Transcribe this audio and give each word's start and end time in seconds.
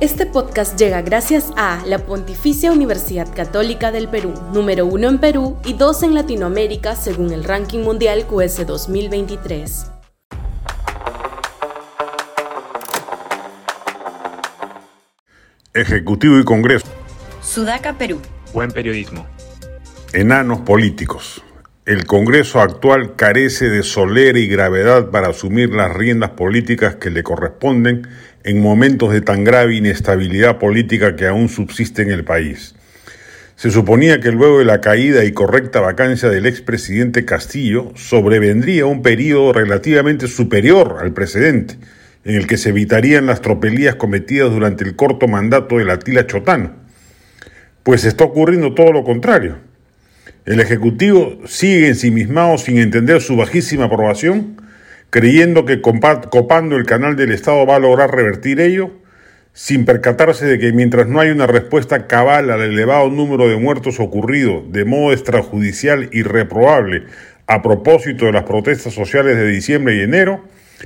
Este 0.00 0.24
podcast 0.24 0.78
llega 0.78 1.02
gracias 1.02 1.52
a 1.58 1.84
la 1.84 1.98
Pontificia 1.98 2.72
Universidad 2.72 3.28
Católica 3.34 3.92
del 3.92 4.08
Perú, 4.08 4.32
número 4.50 4.86
uno 4.86 5.10
en 5.10 5.18
Perú 5.18 5.58
y 5.62 5.74
dos 5.74 6.02
en 6.02 6.14
Latinoamérica 6.14 6.96
según 6.96 7.34
el 7.34 7.44
ranking 7.44 7.80
mundial 7.80 8.26
QS 8.26 8.66
2023. 8.66 9.90
Ejecutivo 15.74 16.38
y 16.38 16.44
Congreso. 16.44 16.86
Sudaca, 17.42 17.98
Perú. 17.98 18.22
Buen 18.54 18.70
periodismo. 18.70 19.26
Enanos 20.14 20.60
políticos. 20.60 21.42
El 21.84 22.06
Congreso 22.06 22.60
actual 22.60 23.16
carece 23.16 23.68
de 23.68 23.82
solera 23.82 24.38
y 24.38 24.46
gravedad 24.46 25.10
para 25.10 25.28
asumir 25.28 25.74
las 25.74 25.92
riendas 25.92 26.30
políticas 26.30 26.94
que 26.94 27.10
le 27.10 27.22
corresponden 27.22 28.06
en 28.44 28.60
momentos 28.60 29.12
de 29.12 29.20
tan 29.20 29.44
grave 29.44 29.76
inestabilidad 29.76 30.58
política 30.58 31.16
que 31.16 31.26
aún 31.26 31.48
subsiste 31.48 32.02
en 32.02 32.10
el 32.10 32.24
país. 32.24 32.74
Se 33.56 33.70
suponía 33.70 34.20
que 34.20 34.32
luego 34.32 34.58
de 34.58 34.64
la 34.64 34.80
caída 34.80 35.24
y 35.24 35.32
correcta 35.32 35.80
vacancia 35.80 36.30
del 36.30 36.46
expresidente 36.46 37.26
Castillo 37.26 37.92
sobrevendría 37.94 38.86
un 38.86 39.02
periodo 39.02 39.52
relativamente 39.52 40.28
superior 40.28 40.96
al 41.00 41.12
precedente, 41.12 41.76
en 42.24 42.36
el 42.36 42.46
que 42.46 42.56
se 42.56 42.70
evitarían 42.70 43.26
las 43.26 43.42
tropelías 43.42 43.96
cometidas 43.96 44.50
durante 44.50 44.84
el 44.84 44.96
corto 44.96 45.28
mandato 45.28 45.76
de 45.76 45.84
la 45.84 45.98
tila 45.98 46.26
Chotano. 46.26 46.72
Pues 47.82 48.04
está 48.04 48.24
ocurriendo 48.24 48.72
todo 48.72 48.92
lo 48.92 49.04
contrario. 49.04 49.58
El 50.46 50.60
Ejecutivo 50.60 51.38
sigue 51.46 51.88
ensimismado 51.88 52.56
sin 52.56 52.78
entender 52.78 53.20
su 53.20 53.36
bajísima 53.36 53.84
aprobación, 53.84 54.56
creyendo 55.10 55.64
que 55.64 55.80
copando 55.80 56.76
el 56.76 56.86
canal 56.86 57.16
del 57.16 57.32
Estado 57.32 57.66
va 57.66 57.76
a 57.76 57.80
lograr 57.80 58.14
revertir 58.14 58.60
ello, 58.60 58.92
sin 59.52 59.84
percatarse 59.84 60.46
de 60.46 60.58
que 60.58 60.72
mientras 60.72 61.08
no 61.08 61.20
hay 61.20 61.30
una 61.30 61.46
respuesta 61.46 62.06
cabal 62.06 62.50
al 62.50 62.62
elevado 62.62 63.10
número 63.10 63.48
de 63.48 63.56
muertos 63.56 63.98
ocurrido 63.98 64.64
de 64.68 64.84
modo 64.84 65.12
extrajudicial 65.12 66.08
y 66.12 66.22
reprobable 66.22 67.04
a 67.48 67.62
propósito 67.62 68.26
de 68.26 68.32
las 68.32 68.44
protestas 68.44 68.94
sociales 68.94 69.36
de 69.36 69.48
diciembre 69.48 69.96
y 69.96 70.02
enero, 70.02 70.44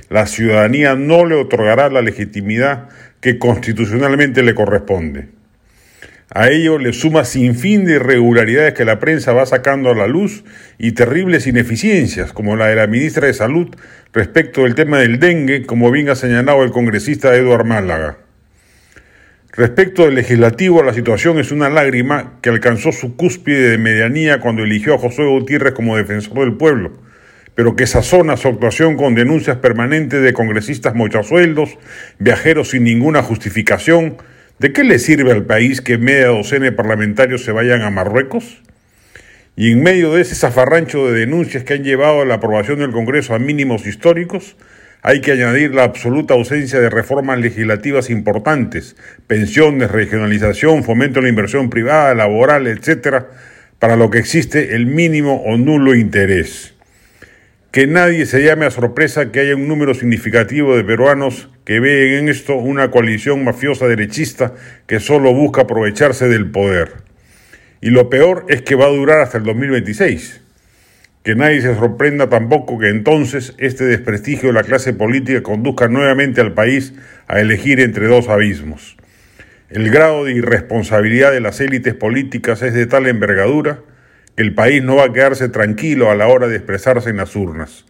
la 0.09 0.25
ciudadanía 0.25 0.95
no 0.95 1.23
le 1.25 1.35
otorgará 1.35 1.89
la 1.89 2.01
legitimidad 2.01 2.89
que 3.21 3.37
constitucionalmente 3.37 4.41
le 4.41 4.55
corresponde. 4.55 5.34
A 6.31 6.49
ello 6.49 6.79
le 6.79 6.91
suma 6.91 7.23
sin 7.23 7.55
fin 7.55 7.85
de 7.85 7.93
irregularidades 7.93 8.73
que 8.73 8.83
la 8.83 8.99
prensa 8.99 9.31
va 9.31 9.45
sacando 9.45 9.91
a 9.91 9.95
la 9.95 10.07
luz 10.07 10.43
y 10.79 10.93
terribles 10.93 11.45
ineficiencias, 11.45 12.33
como 12.33 12.55
la 12.55 12.67
de 12.67 12.75
la 12.75 12.87
ministra 12.87 13.27
de 13.27 13.33
Salud 13.33 13.75
respecto 14.11 14.63
del 14.63 14.73
tema 14.73 14.97
del 14.99 15.19
dengue, 15.19 15.65
como 15.65 15.91
bien 15.91 16.09
ha 16.09 16.15
señalado 16.15 16.63
el 16.63 16.71
congresista 16.71 17.35
Eduard 17.35 17.65
Málaga. 17.65 18.17
Respecto 19.51 20.03
del 20.03 20.15
legislativo, 20.15 20.83
la 20.83 20.93
situación 20.93 21.37
es 21.37 21.51
una 21.51 21.69
lágrima 21.69 22.39
que 22.41 22.49
alcanzó 22.49 22.91
su 22.91 23.15
cúspide 23.15 23.69
de 23.69 23.77
medianía 23.77 24.39
cuando 24.39 24.63
eligió 24.63 24.95
a 24.95 24.97
José 24.97 25.23
Gutiérrez 25.23 25.73
como 25.73 25.95
defensor 25.95 26.39
del 26.39 26.55
pueblo, 26.55 26.91
pero 27.53 27.75
que 27.75 27.87
sazona 27.87 28.35
su 28.35 28.47
actuación 28.47 28.97
con 28.97 29.15
denuncias 29.15 29.57
permanentes 29.57 30.21
de 30.21 30.33
congresistas 30.33 30.95
mochasueldos, 30.95 31.77
viajeros 32.19 32.71
sin 32.71 32.83
ninguna 32.83 33.21
justificación, 33.21 34.17
¿De 34.57 34.71
qué 34.71 34.85
le 34.85 34.99
sirve 34.99 35.33
al 35.33 35.43
país 35.43 35.81
que 35.81 35.97
media 35.97 36.27
docena 36.27 36.63
de 36.63 36.71
parlamentarios 36.71 37.43
se 37.43 37.51
vayan 37.51 37.81
a 37.81 37.89
Marruecos? 37.89 38.61
Y 39.57 39.73
en 39.73 39.83
medio 39.83 40.13
de 40.13 40.21
ese 40.21 40.33
zafarrancho 40.33 41.11
de 41.11 41.19
denuncias 41.19 41.65
que 41.65 41.73
han 41.73 41.83
llevado 41.83 42.21
a 42.21 42.25
la 42.25 42.35
aprobación 42.35 42.79
del 42.79 42.91
Congreso 42.91 43.35
a 43.35 43.39
mínimos 43.39 43.85
históricos, 43.85 44.55
hay 45.01 45.19
que 45.19 45.33
añadir 45.33 45.75
la 45.75 45.83
absoluta 45.83 46.35
ausencia 46.35 46.79
de 46.79 46.89
reformas 46.89 47.39
legislativas 47.39 48.09
importantes, 48.09 48.95
pensiones, 49.27 49.91
regionalización, 49.91 50.85
fomento 50.85 51.19
de 51.19 51.23
la 51.23 51.29
inversión 51.29 51.69
privada, 51.69 52.15
laboral, 52.15 52.67
etcétera, 52.67 53.27
para 53.77 53.97
lo 53.97 54.09
que 54.09 54.19
existe 54.19 54.73
el 54.73 54.85
mínimo 54.85 55.43
o 55.43 55.57
nulo 55.57 55.95
interés 55.95 56.74
que 57.75 57.87
nadie 57.87 58.25
se 58.25 58.41
llame 58.41 58.65
a 58.65 58.71
sorpresa 58.71 59.33
que 59.33 59.41
haya 59.41 59.53
un 59.53 59.67
número 59.67 59.93
significativo 59.93 60.77
de 60.77 60.85
peruanos 60.85 61.49
que 61.65 61.81
ven 61.81 62.13
en 62.19 62.29
esto 62.29 62.55
una 62.55 62.89
coalición 62.89 63.43
mafiosa 63.43 63.85
derechista 63.85 64.53
que 64.87 65.01
solo 65.01 65.33
busca 65.33 65.63
aprovecharse 65.63 66.29
del 66.29 66.49
poder. 66.49 66.93
Y 67.81 67.89
lo 67.89 68.09
peor 68.09 68.45
es 68.47 68.61
que 68.61 68.75
va 68.75 68.85
a 68.85 68.95
durar 68.95 69.19
hasta 69.19 69.39
el 69.39 69.43
2026. 69.43 70.39
Que 71.21 71.35
nadie 71.35 71.59
se 71.59 71.75
sorprenda 71.75 72.29
tampoco 72.29 72.79
que 72.79 72.87
entonces 72.87 73.53
este 73.57 73.83
desprestigio 73.83 74.47
de 74.47 74.53
la 74.53 74.63
clase 74.63 74.93
política 74.93 75.43
conduzca 75.43 75.89
nuevamente 75.89 76.39
al 76.39 76.53
país 76.53 76.93
a 77.27 77.41
elegir 77.41 77.81
entre 77.81 78.07
dos 78.07 78.29
abismos. 78.29 78.95
El 79.69 79.91
grado 79.91 80.23
de 80.23 80.31
irresponsabilidad 80.31 81.33
de 81.33 81.41
las 81.41 81.59
élites 81.59 81.93
políticas 81.93 82.61
es 82.61 82.73
de 82.73 82.85
tal 82.85 83.05
envergadura 83.05 83.81
el 84.37 84.53
país 84.53 84.83
no 84.83 84.97
va 84.97 85.05
a 85.05 85.13
quedarse 85.13 85.49
tranquilo 85.49 86.11
a 86.11 86.15
la 86.15 86.27
hora 86.27 86.47
de 86.47 86.57
expresarse 86.57 87.09
en 87.09 87.17
las 87.17 87.35
urnas. 87.35 87.85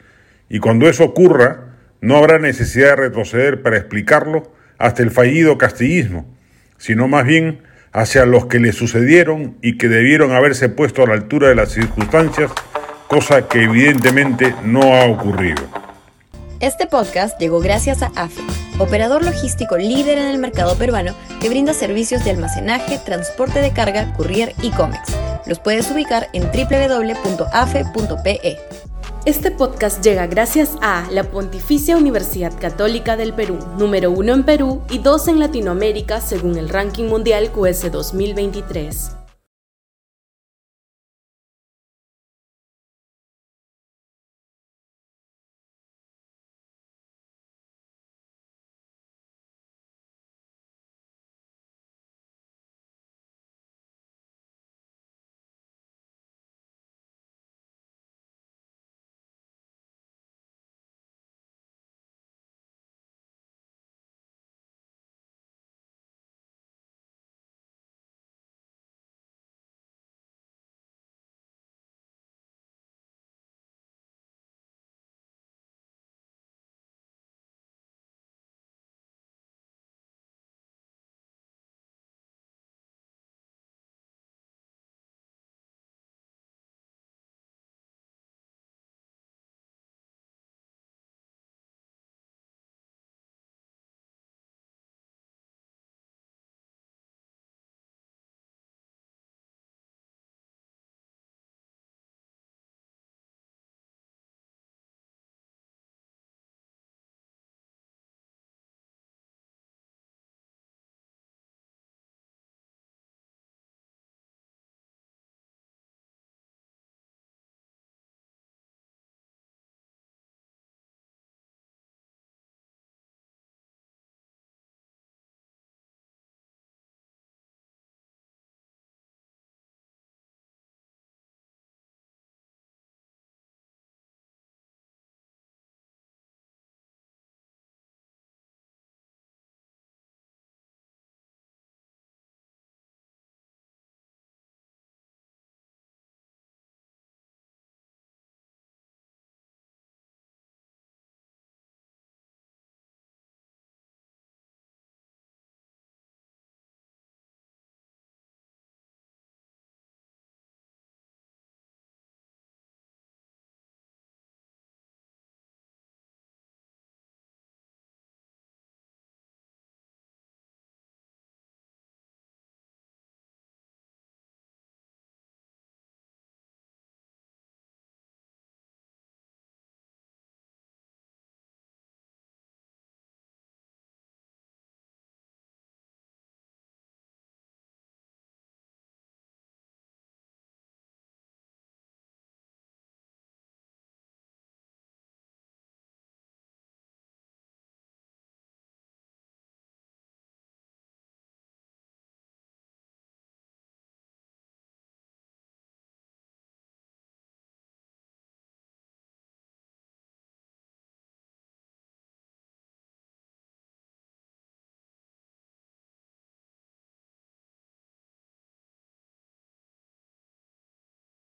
Y 0.48 0.60
cuando 0.60 0.88
eso 0.88 1.04
ocurra, 1.04 1.76
no 2.02 2.18
habrá 2.18 2.38
necesidad 2.38 2.90
de 2.90 2.96
retroceder 2.98 3.64
para 3.64 3.78
explicarlo 3.78 4.52
hasta 4.78 5.02
el 5.02 5.10
fallido 5.10 5.58
castillismo, 5.58 6.26
sino 6.78 7.08
más 7.08 7.26
bien 7.26 7.64
hacia 7.94 8.26
los 8.26 8.46
que 8.46 8.60
le 8.60 8.74
sucedieron 8.74 9.58
y 9.62 9.78
que 9.78 9.88
debieron 9.88 10.34
haberse 10.34 10.70
puesto 10.70 11.04
a 11.04 11.08
la 11.08 11.14
altura 11.14 11.48
de 11.48 11.56
las 11.56 11.72
circunstancias, 11.72 12.52
cosa 13.08 13.48
que 13.48 13.64
evidentemente 13.64 14.54
no 14.64 14.94
ha 14.94 15.06
ocurrido. 15.06 15.64
Este 16.60 16.86
podcast 16.86 17.40
llegó 17.40 17.60
gracias 17.60 18.02
a 18.02 18.12
AFE, 18.16 18.42
operador 18.80 19.24
logístico 19.24 19.78
líder 19.78 20.18
en 20.18 20.28
el 20.28 20.38
mercado 20.38 20.78
peruano 20.78 21.16
que 21.42 21.50
brinda 21.50 21.74
servicios 21.74 22.24
de 22.24 22.32
almacenaje, 22.32 23.00
transporte 23.04 23.62
de 23.62 23.72
carga, 23.72 24.14
courier 24.14 24.54
y 24.62 24.72
cómics 24.72 25.16
los 25.46 25.60
puedes 25.60 25.90
ubicar 25.92 26.30
en 26.34 26.44
www.afe.pe. 26.44 27.40
Este 29.26 29.50
podcast 29.50 30.04
llega 30.04 30.28
gracias 30.28 30.78
a 30.82 31.08
la 31.10 31.24
Pontificia 31.24 31.98
Universidad 31.98 32.54
Católica 32.60 33.18
del 33.18 33.34
Perú, 33.34 33.58
número 33.78 34.12
uno 34.12 34.34
en 34.34 34.44
Perú 34.44 34.84
y 34.90 35.00
dos 35.00 35.28
en 35.28 35.40
Latinoamérica 35.40 36.22
según 36.22 36.58
el 36.58 36.70
ranking 36.70 37.06
mundial 37.06 37.52
QS 37.52 37.92
2023. 37.92 39.25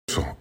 100%. 0.10 0.39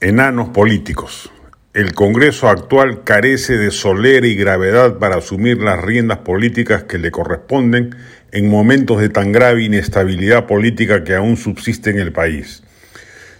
Enanos 0.00 0.50
políticos. 0.50 1.28
El 1.74 1.92
Congreso 1.92 2.48
actual 2.48 3.02
carece 3.02 3.58
de 3.58 3.72
solera 3.72 4.28
y 4.28 4.36
gravedad 4.36 4.98
para 4.98 5.16
asumir 5.16 5.58
las 5.58 5.82
riendas 5.82 6.18
políticas 6.18 6.84
que 6.84 6.98
le 6.98 7.10
corresponden 7.10 7.96
en 8.30 8.48
momentos 8.48 9.00
de 9.00 9.08
tan 9.08 9.32
grave 9.32 9.64
inestabilidad 9.64 10.46
política 10.46 11.02
que 11.02 11.16
aún 11.16 11.36
subsiste 11.36 11.90
en 11.90 11.98
el 11.98 12.12
país. 12.12 12.62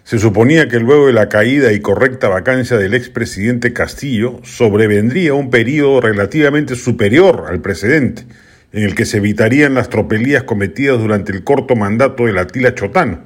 Se 0.03 0.19
suponía 0.19 0.67
que 0.67 0.81
luego 0.81 1.07
de 1.07 1.12
la 1.12 1.29
caída 1.29 1.73
y 1.73 1.79
correcta 1.79 2.27
vacancia 2.27 2.77
del 2.77 2.95
expresidente 2.95 3.73
Castillo 3.73 4.41
sobrevendría 4.43 5.35
un 5.35 5.50
periodo 5.50 6.00
relativamente 6.00 6.75
superior 6.75 7.45
al 7.49 7.61
precedente, 7.61 8.25
en 8.73 8.83
el 8.83 8.97
que 8.97 9.05
se 9.05 9.19
evitarían 9.19 9.75
las 9.75 9.91
tropelías 9.91 10.43
cometidas 10.43 10.99
durante 10.99 11.31
el 11.31 11.45
corto 11.45 11.77
mandato 11.77 12.27
de 12.27 12.33
la 12.33 12.49
tila 12.49 12.75
Chotano. 12.75 13.21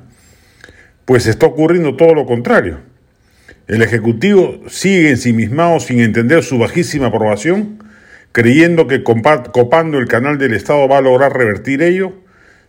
Pues 1.06 1.26
está 1.26 1.46
ocurriendo 1.46 1.96
todo 1.96 2.12
lo 2.12 2.26
contrario. 2.26 2.91
El 3.72 3.80
Ejecutivo 3.80 4.60
sigue 4.68 5.08
ensimismado 5.08 5.80
sin 5.80 6.00
entender 6.00 6.42
su 6.42 6.58
bajísima 6.58 7.06
aprobación, 7.06 7.82
creyendo 8.30 8.86
que 8.86 9.02
copando 9.02 9.96
el 9.96 10.08
canal 10.08 10.36
del 10.36 10.52
Estado 10.52 10.86
va 10.88 10.98
a 10.98 11.00
lograr 11.00 11.34
revertir 11.34 11.80
ello, 11.80 12.12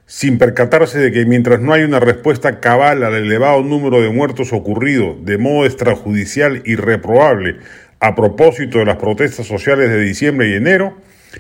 sin 0.06 0.38
percatarse 0.38 1.00
de 1.00 1.12
que 1.12 1.26
mientras 1.26 1.60
no 1.60 1.74
hay 1.74 1.84
una 1.84 2.00
respuesta 2.00 2.62
cabal 2.62 3.04
al 3.04 3.16
elevado 3.16 3.64
número 3.64 4.02
de 4.02 4.12
muertos 4.12 4.54
ocurrido 4.54 5.18
de 5.22 5.38
modo 5.38 5.66
extrajudicial 5.66 6.62
y 6.64 6.78
reprobable 6.78 7.58
a 8.00 8.16
propósito 8.16 8.78
de 8.78 8.86
las 8.86 8.96
protestas 8.96 9.46
sociales 9.46 9.90
de 9.90 10.00
diciembre 10.00 10.52
y 10.52 10.54
enero, 10.54 10.96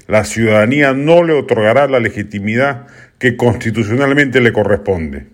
la 0.08 0.26
ciudadanía 0.26 0.92
no 0.92 1.24
le 1.24 1.32
otorgará 1.32 1.88
la 1.88 2.02
legitimidad 2.02 2.88
que 3.18 3.38
constitucionalmente 3.38 4.42
le 4.42 4.52
corresponde. 4.52 5.33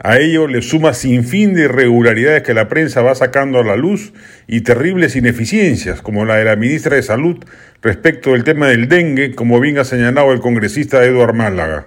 A 0.00 0.18
ello 0.18 0.48
le 0.48 0.60
suma 0.60 0.92
sin 0.92 1.24
fin 1.24 1.54
de 1.54 1.62
irregularidades 1.62 2.42
que 2.42 2.52
la 2.52 2.68
prensa 2.68 3.00
va 3.00 3.14
sacando 3.14 3.60
a 3.60 3.64
la 3.64 3.76
luz 3.76 4.12
y 4.48 4.62
terribles 4.62 5.14
ineficiencias, 5.14 6.02
como 6.02 6.24
la 6.24 6.36
de 6.36 6.44
la 6.44 6.56
ministra 6.56 6.96
de 6.96 7.02
Salud 7.02 7.44
respecto 7.80 8.32
del 8.32 8.42
tema 8.42 8.66
del 8.68 8.88
dengue, 8.88 9.34
como 9.34 9.60
bien 9.60 9.78
ha 9.78 9.84
señalado 9.84 10.32
el 10.32 10.40
congresista 10.40 11.04
Eduard 11.04 11.34
Málaga. 11.34 11.86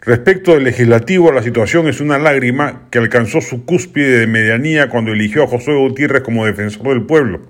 Respecto 0.00 0.52
del 0.52 0.64
legislativo, 0.64 1.32
la 1.32 1.42
situación 1.42 1.86
es 1.88 2.00
una 2.00 2.18
lágrima 2.18 2.88
que 2.90 2.98
alcanzó 2.98 3.40
su 3.40 3.64
cúspide 3.64 4.18
de 4.18 4.26
medianía 4.26 4.90
cuando 4.90 5.12
eligió 5.12 5.44
a 5.44 5.46
José 5.46 5.72
Gutiérrez 5.72 6.22
como 6.22 6.44
defensor 6.44 6.88
del 6.88 7.04
pueblo, 7.04 7.40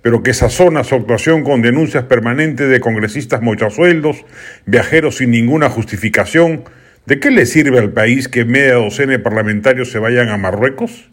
pero 0.00 0.22
que 0.22 0.34
sazona 0.34 0.82
su 0.82 0.94
actuación 0.94 1.44
con 1.44 1.62
denuncias 1.62 2.04
permanentes 2.04 2.68
de 2.68 2.80
congresistas 2.80 3.42
mochasueldos, 3.42 4.24
viajeros 4.66 5.18
sin 5.18 5.30
ninguna 5.30 5.68
justificación, 5.68 6.64
¿De 7.04 7.18
qué 7.18 7.32
le 7.32 7.46
sirve 7.46 7.80
al 7.80 7.92
país 7.92 8.28
que 8.28 8.44
media 8.44 8.74
docena 8.74 9.10
de 9.10 9.18
parlamentarios 9.18 9.90
se 9.90 9.98
vayan 9.98 10.28
a 10.28 10.36
Marruecos? 10.36 11.10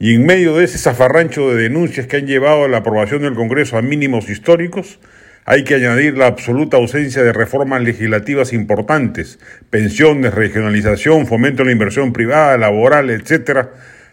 Y 0.00 0.16
en 0.16 0.26
medio 0.26 0.56
de 0.56 0.64
ese 0.64 0.76
zafarrancho 0.76 1.54
de 1.54 1.62
denuncias 1.62 2.08
que 2.08 2.16
han 2.16 2.26
llevado 2.26 2.64
a 2.64 2.68
la 2.68 2.78
aprobación 2.78 3.22
del 3.22 3.34
Congreso 3.34 3.78
a 3.78 3.82
mínimos 3.82 4.28
históricos, 4.28 4.98
hay 5.44 5.62
que 5.62 5.76
añadir 5.76 6.18
la 6.18 6.26
absoluta 6.26 6.78
ausencia 6.78 7.22
de 7.22 7.32
reformas 7.32 7.82
legislativas 7.82 8.52
importantes, 8.52 9.38
pensiones, 9.70 10.34
regionalización, 10.34 11.28
fomento 11.28 11.62
de 11.62 11.66
la 11.66 11.72
inversión 11.72 12.12
privada, 12.12 12.58
laboral, 12.58 13.10
etcétera, 13.10 13.70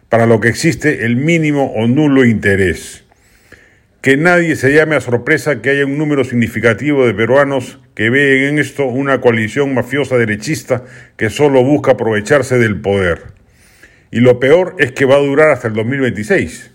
para 0.07 0.27
lo 0.27 0.39
que 0.39 0.49
existe 0.49 1.03
el 1.03 1.15
mínimo 1.15 1.73
o 1.73 1.87
nulo 1.87 2.25
interés 2.25 3.04
que 4.05 4.17
nadie 4.17 4.55
se 4.55 4.71
llame 4.71 4.95
a 4.95 5.01
sorpresa 5.01 5.63
que 5.63 5.71
haya 5.71 5.83
un 5.83 5.97
número 5.97 6.24
significativo 6.24 7.07
de 7.07 7.15
peruanos 7.15 7.79
que 7.95 8.12
ven 8.12 8.50
en 8.50 8.59
esto 8.59 8.85
una 8.85 9.19
coalición 9.19 9.74
mafiosa 9.74 10.15
derechista 10.15 10.83
que 11.17 11.31
solo 11.31 11.63
busca 11.63 11.93
aprovecharse 11.93 12.59
del 12.59 12.79
poder. 12.79 13.33
Y 14.12 14.19
lo 14.19 14.39
peor 14.39 14.75
es 14.77 14.91
que 14.91 15.05
va 15.05 15.15
a 15.15 15.17
durar 15.17 15.50
hasta 15.50 15.69
el 15.69 15.74
2026. 15.74 16.69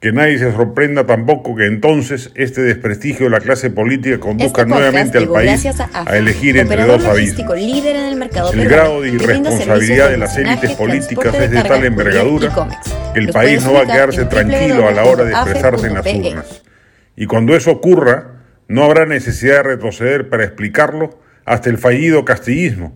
Que 0.00 0.12
nadie 0.12 0.36
se 0.36 0.52
sorprenda 0.52 1.06
tampoco 1.06 1.56
que 1.56 1.64
entonces 1.64 2.30
este 2.34 2.60
desprestigio 2.60 3.24
de 3.24 3.30
la 3.30 3.40
clase 3.40 3.70
política 3.70 4.20
conduzca 4.20 4.60
este 4.60 4.74
nuevamente 4.74 5.16
al 5.16 5.28
país 5.28 5.64
a, 5.64 6.18
elegir 6.18 6.58
entre 6.58 6.84
dos 6.84 7.02
abismos. 7.06 7.50
El, 7.56 8.60
el 8.60 8.68
grado 8.68 9.00
de 9.00 9.08
irresponsabilidad 9.08 10.10
de 10.10 10.18
las 10.18 10.36
élites 10.36 10.72
políticas 10.72 11.34
es 11.34 11.50
de 11.50 11.62
tal 11.62 11.82
envergadura 11.82 12.52
el 13.14 13.28
país 13.28 13.64
no 13.64 13.74
va 13.74 13.82
a 13.82 13.86
quedarse 13.86 14.24
tranquilo 14.24 14.88
a 14.88 14.92
la 14.92 15.04
hora 15.04 15.24
de 15.24 15.32
expresarse 15.32 15.86
en 15.86 15.94
las 15.94 16.06
urnas. 16.06 16.62
Y 17.16 17.26
cuando 17.26 17.54
eso 17.54 17.70
ocurra, 17.70 18.44
no 18.68 18.84
habrá 18.84 19.06
necesidad 19.06 19.56
de 19.56 19.62
retroceder 19.62 20.28
para 20.28 20.44
explicarlo 20.44 21.18
hasta 21.44 21.70
el 21.70 21.78
fallido 21.78 22.24
castillismo, 22.24 22.92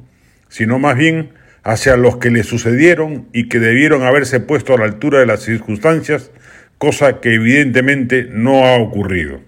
sino 0.48 0.78
más 0.78 0.96
bien 0.96 1.34
hacia 1.62 1.96
los 1.96 2.16
que 2.18 2.30
le 2.30 2.44
sucedieron 2.44 3.28
y 3.32 3.48
que 3.48 3.58
debieron 3.58 4.02
haberse 4.02 4.40
puesto 4.40 4.74
a 4.74 4.78
la 4.78 4.84
altura 4.84 5.18
de 5.18 5.26
las 5.26 5.40
circunstancias 5.40 6.30
cosa 6.78 7.20
que 7.20 7.34
evidentemente 7.34 8.28
no 8.30 8.64
ha 8.66 8.76
ocurrido. 8.76 9.40